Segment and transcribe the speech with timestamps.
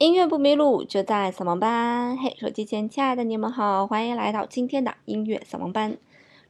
[0.00, 2.16] 音乐不迷路，就在扫盲班。
[2.16, 5.98] 嘿，手机前亲爱的你们好，欢迎来到今天的音乐扫盲班。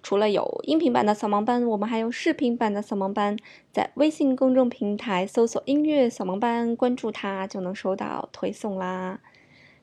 [0.05, 3.37] 除了有音频版的扫盲班，我们还有视频版的扫盲班。
[3.73, 9.19] 在微信公众平台搜索“音乐扫盲班”，关注它就能收到推送啦。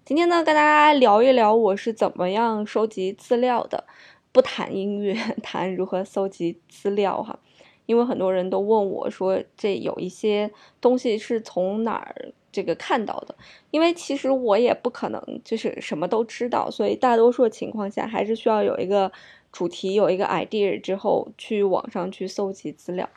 [0.06, 3.84] 今天呢，跟大家聊一聊我是怎么样收集资料的。
[4.32, 5.14] 不谈音乐，
[5.44, 7.38] 谈如何搜集资料哈。
[7.86, 12.32] 因为很多人都问我说，这有一些东西是从哪儿？
[12.58, 13.36] 这个看到的，
[13.70, 19.11] 因为其实我也不可能就是什么都知道，所以大多数情况下还是需要有一个
[19.51, 23.10] 主题，有一个 idea 之后去网上去搜集资料。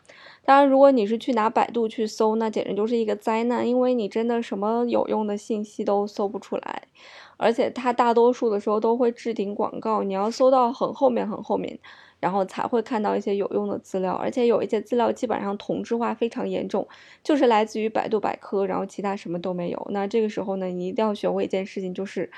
[0.45, 6.83] 当然，如果你是去拿百度去搜，那简直就是一个灾难，因为你真的什么有用的信息都搜不出来，
[7.37, 11.79] 而且它大多数的时候都会置顶广告，你要搜到很后面很后面。
[12.21, 16.87] 然后才会看到一些有用的资料，而且有一些资料基本上同质化非常严重，
[17.24, 19.87] 就是来自于百度百科，然后其他什么都没有。
[19.88, 22.30] 那这个时候呢，你一定要学会一件事情，就是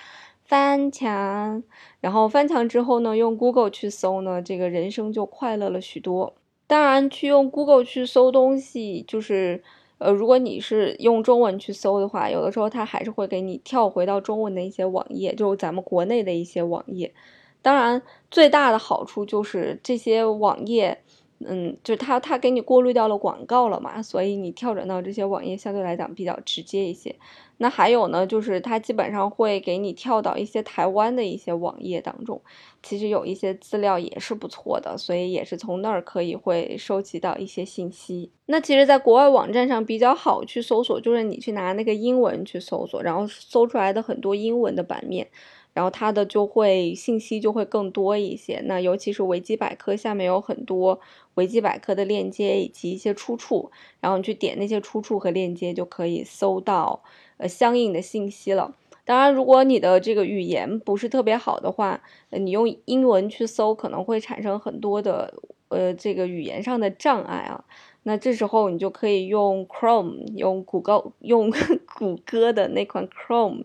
[0.53, 1.63] 翻墙。
[2.03, 6.35] 然后翻墙之后呢，用 Google 去搜呢，这个人生就快乐了许多。
[6.67, 9.63] 当然，去用 Google 去搜东西，就是
[9.97, 17.15] 呃，如果你是用中文去搜的话，有的时候它还是会给你跳回到中文的一些网页，就是咱们国内的一些网页。
[17.63, 21.02] 当然，最大的好处就是这些网页，
[21.47, 27.15] 嗯，就是它它给你过滤掉了广告了嘛，所以你跳转到这些网页相对来讲比较直接一些。
[27.59, 32.41] 那还有呢，就是它基本上会给你跳到一些台湾的一些网页当中，
[32.83, 38.33] 其实有一些资料也是不错的，所以也是从那儿可以会收集到一些信息。
[38.47, 45.29] 那其实，在国外网站上比较好去搜索，就是你去拿那个英文去搜索，然后搜出来的很多英文的版面。
[45.75, 51.01] 然后它的就会信息就会更多一些，那尤其是维基百科下面有很多
[51.35, 53.71] 维基百科的链接以及一些出处，
[54.01, 57.03] 然后你去点那些出处和链接就可以搜到
[57.39, 58.75] 呃相应的信息了。
[59.05, 65.35] 当然，如果你的这个语言不是特别好的话，你用英文去搜可能会产生很多的
[65.71, 67.65] 呃这个语言上的障碍啊。
[68.05, 71.51] 那这时候你就可以用 Chrome，用谷歌用
[71.99, 73.65] 谷歌的那款 Chrome。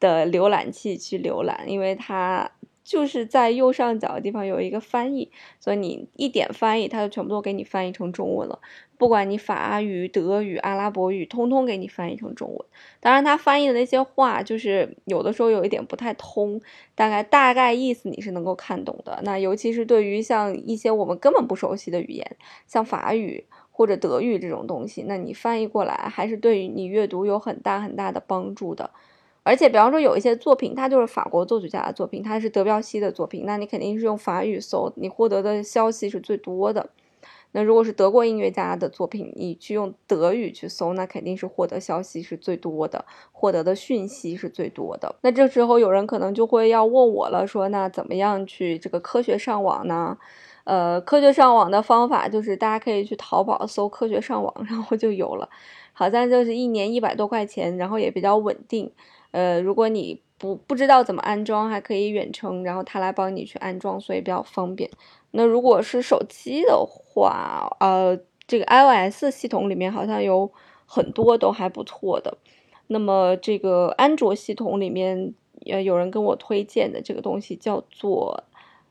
[0.00, 2.50] 的浏览器去浏览，因为它
[2.84, 8.58] 就是在右上角的地方有一个翻译，所以你一点翻译，它就全部都给你翻译成中文了。
[8.96, 12.58] 不管你法语、德语、阿拉伯语，通通给你翻译成中文。
[12.98, 16.60] 当然，它翻译的那些话，就是有的时候有一点不太通，
[16.96, 19.20] 大概大概意思你是能够看懂的。
[19.22, 22.36] 那尤其是对于像一些我们根本不熟悉的语言，
[22.66, 28.90] 像法语或者德语这种东西，那你翻译过来还是对于你阅读有很大很大的帮助的。
[29.48, 36.90] 而且，比方说有一些作品，它就是法国作曲家的作品，它是德彪西的作品，那你肯定是用法语搜，你获得的消息是最多的。
[37.52, 45.14] 那如果是德国音乐家的作品，你去用德语去搜，那肯定是获得消息是最多的，获得的讯息是最多的。
[45.22, 50.18] 那这时候有人可能就会要问我了，说那怎么样去这个科学上网呢？
[50.64, 55.48] 呃，科学上网的方法就是大家可以去淘宝搜“科学上网”，然后就有了，
[55.94, 58.92] 好像就是一年一百多块钱，然后也比较稳定。
[59.30, 64.90] 呃，如果你不不知道怎么安装，还可以远程，然后他来帮你去安装，所以比较方便。
[65.32, 70.50] 那如果是手机的话，呃，这个 iOS 系统里面好像有
[70.86, 72.38] 很多都还不错的。
[72.86, 75.34] 那么这个安卓系统里面，
[75.66, 78.44] 呃，有人跟我推荐的这个东西叫做。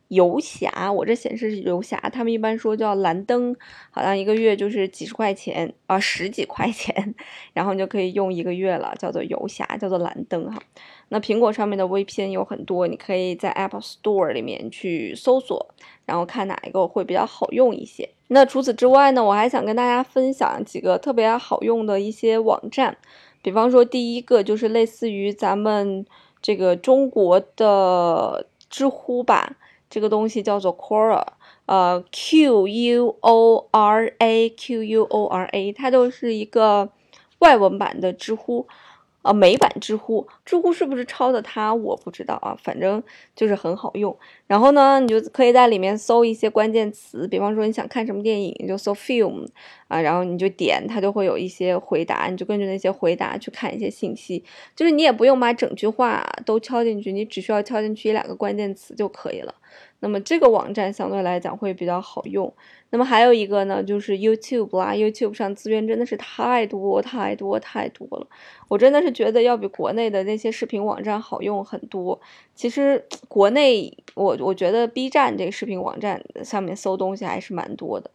[0.10, 3.56] 游侠，我这显示是游侠，他们一般说叫蓝灯，
[3.92, 7.14] 好像一个月就是几十块钱啊，十几块钱，
[7.54, 10.62] 然后你就可以用一个月了，叫做游侠，叫做蓝灯哈。
[11.10, 15.74] 那苹果上面的 VPN 有很多，你可以在 Apple Store 里面去搜索，
[16.06, 18.10] 然后看哪一个会比较好用一些。
[18.30, 22.98] 那除此之外呢，我还想跟大家分享几个特别好用的一些网站，
[23.42, 26.06] 比方说第一个就是类似于咱们
[26.42, 29.58] 这个中国的知乎吧。
[29.90, 31.24] 这个东西叫做 Quora，
[31.66, 36.90] 呃，Q U O R A Q U O R A，它就是一个
[37.40, 38.68] 外文版的知乎。
[39.24, 41.74] 啊，美版知乎，知乎是不是抄的它？
[41.74, 43.04] 我不知道啊，反正
[43.36, 44.18] 就是很好用。
[44.48, 49.46] 然后呢，你就可以在里面搜一些关键词，比方说你想看什么电影，你就搜 film
[49.90, 54.44] 啊，然后你就点，它就会有一些回答，你就根据那些回答去看一些信息。
[54.74, 59.54] 就是你也不用把整句话都敲进去，你只需要敲进去一两个关键词就可以了。
[60.00, 62.54] 那么这个网站相对来讲会比较好用。
[62.90, 68.28] 那么还有一个呢，就是 YouTube 啦，YouTube 上资源真的是太多太多太多了，
[68.70, 72.22] 我真的是觉得要比国内的那些视频网站好用很多。
[72.56, 78.10] 其实国内我我觉得 B 站这个视频网站上面搜东西还是蛮多的，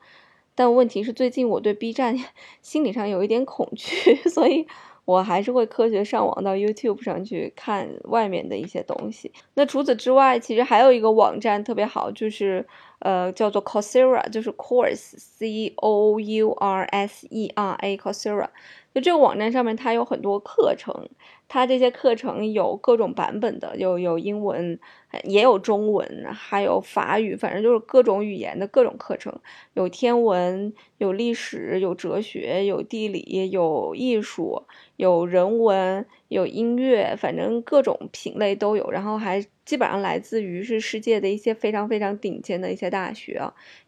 [0.55, 2.17] 但问题是最近我对 B 站
[2.63, 4.67] 心理上有一点恐惧， 所以
[5.05, 9.33] 我还是会科学上网到 YouTube 上去看外面的一些东西。
[9.55, 12.65] 那除此之外，其实还有一个网站特别好，就是
[13.01, 18.49] 呃叫做 Coursera，就是 Course，C O U R S E R A，Coursera。
[18.95, 21.09] 就这个网站上面，它有很多课程，
[21.49, 24.79] 它这些课程有各种版本的，有有英文，
[25.25, 29.35] 也有中文，还有法语，反正就是各种语言的各种课程，
[29.73, 34.65] 有天文，有历史，有哲学，有地理，有艺术，
[34.97, 38.91] 有人文，有音乐，反正各种品类都有。
[38.91, 43.41] 然后还基本上来自于是世界的一些非常非常顶尖的一些大学，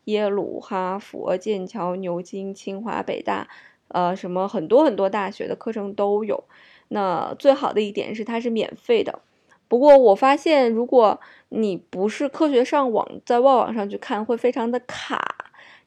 [0.05, 3.49] 耶鲁、哈佛、剑桥、牛津、清华、北大。
[3.95, 6.43] 呃，什么很多很多大学的课程都有，
[6.89, 9.21] 那最好的一点是它是免费的。
[9.69, 11.21] 不过我发现，如果
[11.51, 15.37] 你不是科学上网，在外网上去看，会非常的卡。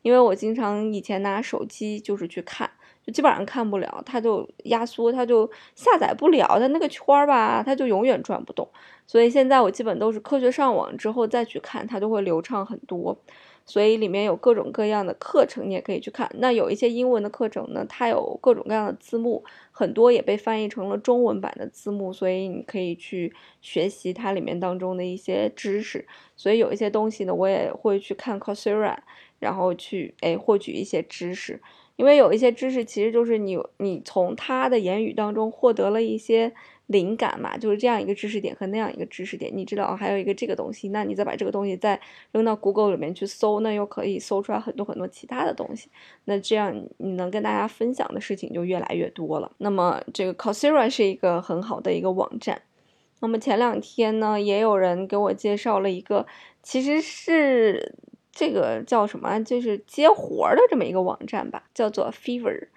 [0.03, 2.69] 因为我经常以前拿手机就是去看，
[3.05, 8.65] 就基本上看不了，它就压缩，它就下载不了，它那个圈儿吧，它就永远转不动。
[9.05, 13.17] 所以现在我基本都是科学上网之后再去看，它就会流畅很多。
[13.67, 16.31] 所以里面有各种各样的课程，你也可以去看。
[16.35, 26.07] 那有一些英文的课程呢，它有各种各样的字幕，很多也被翻译成了中文版的字幕，所以你可以去学习它里面当中的一些知识。
[26.37, 29.03] 所以有一些东西呢，我也会去看 c o s e r a
[29.39, 31.61] 然后去哎获取一些知识。
[31.97, 36.53] 因为有一些知识其实就是你你从他的言语当中获得了一些。
[36.87, 41.99] 灵感嘛，就是这样一个知识点和那样一个知识点，你知道还有一个这个东西，那你再把这个东西再
[42.31, 45.89] 扔到 Google 里面去搜，那又可以搜出来很多很多其他的东西，
[46.25, 49.51] 那这样你能跟大家分享的事情就越来越多了。
[49.57, 52.61] 那么这个 Coursera 是一个很好的一个网站。
[53.19, 56.25] 那么前两天呢，也有人给我介绍了一个，
[56.61, 57.95] 其实是
[58.31, 62.67] 这个叫什么，就是接活的这么一个网站吧，叫做 Fever。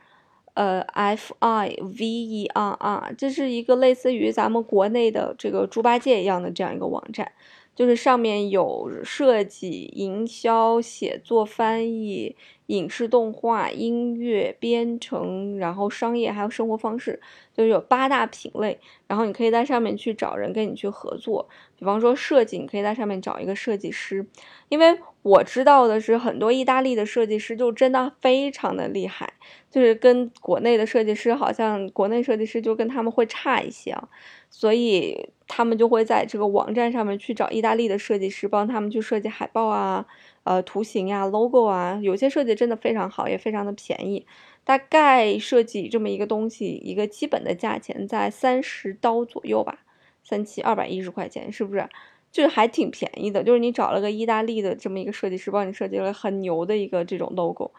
[0.61, 7.33] 呃，F I V E R R，这是一个类似于咱们国内的这个猪八戒一样的这样一个网站，
[7.81, 12.37] 就是上面有设计、营销、写作、翻译、
[12.67, 17.19] 影视动画、音乐编程，然后商业还有生活方式，
[17.55, 18.79] 就是有八大品类。
[19.07, 21.49] 然后你可以在上面去找人跟你去合作，
[21.79, 24.27] 比方说设计，你可以在上面找一个设计师，
[24.69, 29.33] 因为我知道的是很多意大利的设计师就真的非常的厉害。
[29.71, 34.09] 就是跟国内的设计师好像，国内设计师就跟他们会差一些啊，
[34.51, 40.07] 所以他们就会在这个网站上面去找意大利的设计师，帮他们去设计海报啊、
[40.45, 44.25] 呃图形呀、logo 啊，有些设计真的非常好，也非常的便宜，
[44.63, 49.81] 大概设计这么一个东西，一个基本的价钱在三十刀左右吧，
[50.23, 51.89] 三七二百一十块钱，是不是？
[52.31, 57.73] 就是还挺便宜的，就是你找了个意大利的这么一个设计师，帮你设计了很牛的一个这种 logo。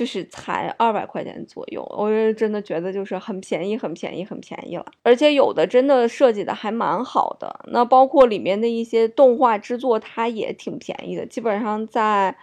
[0.00, 4.86] 就是才二百块钱左右，我是真的觉得就是很便宜，很便宜，很便宜了。
[5.02, 12.34] 而且有的真的设计的还蛮好的，那包括里面的一些动画制作，它也挺便宜的，基本上在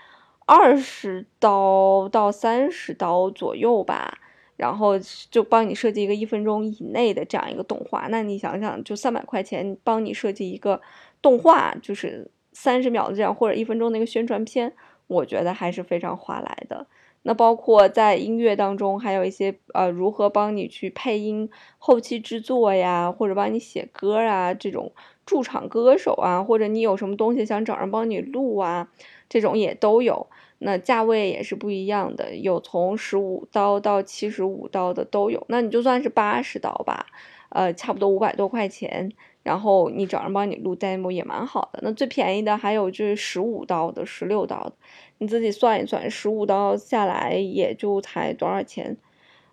[0.45, 4.19] 二十刀到三十刀左右吧。
[4.55, 4.93] 然后
[5.31, 10.79] 就帮你设计一个一分钟以内的这样一个动画，那你想想，就三百块钱帮你设计一个
[11.23, 14.75] 动画，就是三十秒的这样或者一分钟的一个宣传片，
[15.07, 16.85] 我觉得还是非常划来的。
[17.27, 24.93] 那包括在音乐当中，还有一些呃，如何帮你去配音、后期制作呀，或者帮你写歌啊，这种
[25.25, 28.87] 驻场歌手啊，或者你有什么东西想找人帮你录啊，
[29.27, 30.27] 这种也都有。
[30.59, 35.43] 那价位也是不一样的，有从十五刀到七十五刀的都有。
[35.49, 37.07] 那你就算是八十刀吧，
[37.49, 39.11] 呃，差不多五百多块钱，
[39.43, 41.79] 然后你找人帮你录 demo 也蛮好的。
[41.81, 44.73] 那最便宜的还有就是十五刀的、十六刀的。
[45.19, 48.97] 你自己算一算，十五刀下来也就才多少钱？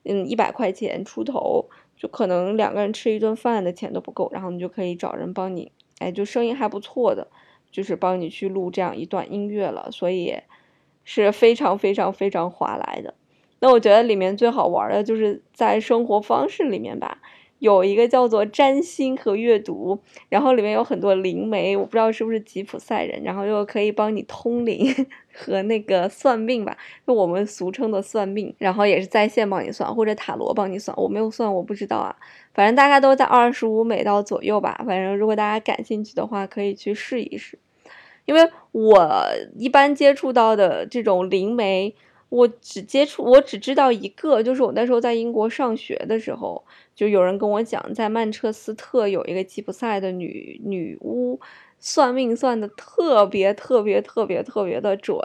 [0.03, 4.29] 嗯，一百块钱出头，就可能两个人吃一顿饭的钱都不够。
[4.33, 7.29] 然后你就可以找人帮你，哎，就声音还不错的，
[7.71, 9.91] 就是帮你去录这样一段音乐了。
[9.91, 10.35] 所以
[11.05, 13.15] 是非常非常非常划来的。
[13.61, 17.23] 那我觉得里面最好玩的就是在生活方式里面吧。
[17.65, 24.95] 有一个叫做占星和阅读，然后里面有很多灵媒，我不知道是不是吉普赛人，然后又可以帮你通灵
[25.33, 32.15] 和那个算命吧，就我们俗称的算命，然后也是在线帮你算，或者塔罗帮你算，我没有算，我不知道啊，
[32.53, 37.59] 反正大概都在二十五美刀左右吧，反正如果大家感兴趣的话，可以去试一试，
[38.27, 39.25] 因为我
[39.57, 41.95] 一般接触到的这种灵媒。
[42.35, 51.39] 我只接触，我只知道一个，就是我那时候在英国上学的时候，就有人跟我讲，在曼彻斯特有一个吉普赛的女女巫，
[51.79, 55.17] 算命算的特别特别特别特别的准。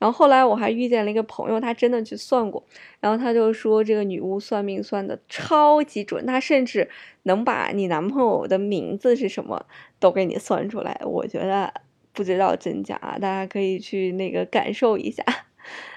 [0.00, 2.64] 然后后来我还遇见了一个朋友，他真的去算过，
[2.98, 6.90] 然后他就说这个女巫算命算的超级准，他甚至
[7.22, 9.64] 能把你男朋友的名字是什么
[10.00, 11.00] 都给你算出来。
[11.04, 11.72] 我觉得
[12.12, 15.24] 不知道真假，大家可以去那个感受一下。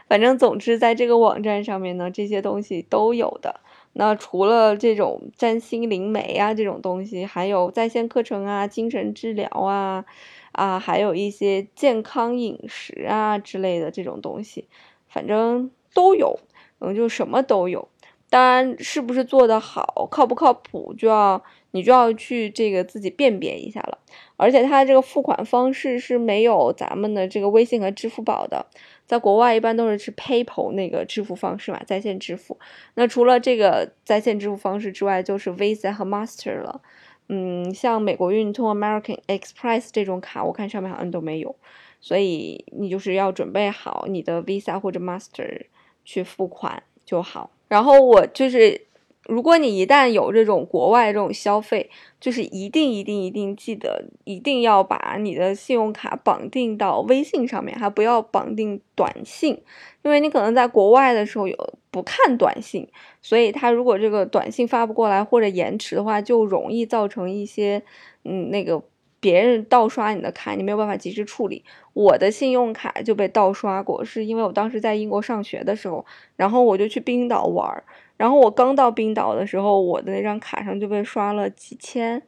[0.10, 3.62] 反正总之，在这个网站上面呢，这些东西都有的。
[3.94, 10.04] 那除了这种占星灵媒啊这种东西，还有在线课程啊、精神治疗啊，
[10.52, 14.66] 啊，还有一些健康饮食啊之类的这种东西，
[15.08, 16.40] 反正都有，
[16.80, 17.88] 嗯，就什么都有。
[18.32, 24.00] 当然是不是做得好，靠不靠谱，就要你就要去这个自己辨别一下了。
[24.38, 28.68] 而且它这个付款方式是没有咱们的这个微信和支付宝的。
[29.10, 32.60] 在国外一般都是是 PayPal 那个支付方式嘛，在线支付。
[32.94, 36.80] 那除了这个在线支付方式之外，就是 Visa 和 Master 了。
[37.28, 41.56] 嗯，像美国运通、American Express 这种卡，我看上面好像都没有。
[42.00, 45.64] 所以你就是要准备好你的 Visa 或者 Master
[46.06, 47.50] 去付款就好。
[47.68, 48.89] 然后我就是。
[49.30, 59.62] 如果你一旦有这种国外这种消费，就是一定一定一定记得，一定要把你的信用卡绑定到微信上面，还不要绑定短信，
[60.02, 62.88] 因为你可能在国外的时候有不看短信，
[63.22, 67.84] 所以他如果这个短信发不过来或者延迟的话，就容易造成一些
[68.26, 68.82] 嗯那个
[69.20, 71.64] 别人盗刷你的卡，你没有办法及时处理。
[71.94, 76.04] 我的信用卡就被盗刷过，是因为我当时在英国上学的时候，
[76.36, 77.84] 然后我就去冰岛玩。
[78.20, 82.22] 然后我刚到冰岛的时候，我的那张卡上就被刷了几千，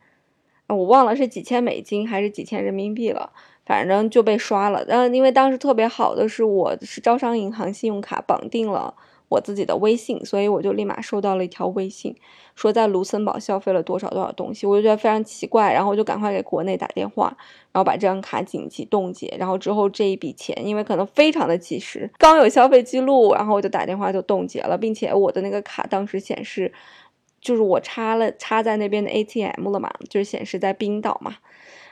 [0.67, 3.33] 我忘了是几千美金还是几千人民币了，
[3.65, 4.85] 反正就被刷了。
[4.87, 8.95] 嗯，因为当时特别好的是我是招商银行信用卡绑定了。
[9.31, 12.13] 我自己的微信，所以我就立马收到了一条微信，
[12.53, 17.33] 说在卢森堡消费了多少多少东西，我就觉得非常奇怪，然后我就赶快给国内打电话，
[17.71, 26.73] 然后把这张卡紧急冻结，然后之后这一笔钱，因为可能非常的及时，刚有消费记录，然后我就打电话就冻结了，并且我的那个卡当时显示，
[27.39, 31.37] 就是我插了插在那边的 ATM 了嘛，就是显示在冰岛嘛。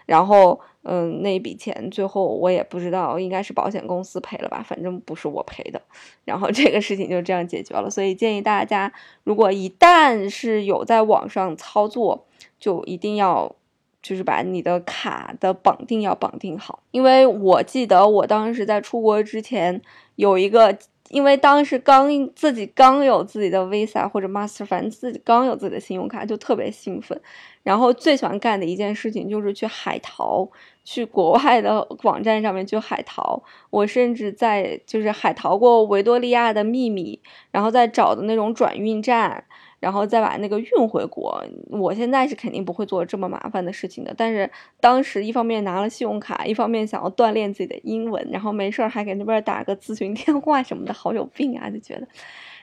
[0.06, 0.60] 然后，
[0.92, 5.80] 嗯，那笔钱最后我也不知道，应该是保险公司赔了吧，反正不是我赔的。
[6.26, 7.88] 然后这个事情就这样解决了。
[7.88, 8.92] 所以建议大家，
[9.24, 12.26] 如果一旦是有在网上操作，
[12.60, 13.56] 就一定要
[14.02, 16.82] 就是把你的卡的绑定要绑定好。
[16.90, 19.80] 因为我记得我当时在出国之前
[20.20, 20.78] 有一个。
[21.10, 27.20] 因为当时刚自己刚有自己的 Visa 或者 Master，反正自己刚有自己的信用卡，就特别兴奋。
[27.64, 30.48] 然后最喜欢干的一件事情就是去海淘，
[30.86, 33.42] 去国外的网站上面去海淘。
[33.72, 39.44] 我甚至在就是海淘过维多利亚的秘密，然后再找的那种转运站。
[39.80, 44.14] 然后再把那个运回国，我现在是肯定不会做这么麻烦的事情的。
[44.18, 52.08] 但是当时一方面拿了信用卡，一方面想要锻炼自己的英文，然后没事儿还给那边打个咨询电话什么的，好有病啊，就觉得。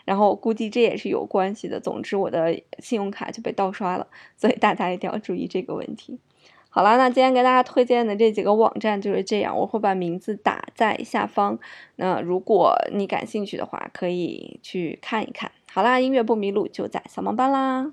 [0.05, 1.81] 然后估计这也是有关系的。
[1.81, 4.07] 总之，我的信用卡就被盗刷了，
[4.37, 6.21] 所以大家一定要注意这个问题。
[6.69, 11.59] 好了，那今天给大家推荐的这几个网站就是这样，我会把名字打在下方。
[11.97, 15.51] 那如果你感兴趣的话，可以去看一看。
[15.77, 17.93] 好啦，音乐不迷路就在小盲班啦。